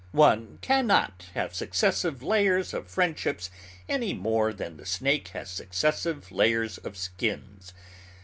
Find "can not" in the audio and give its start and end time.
0.63-1.27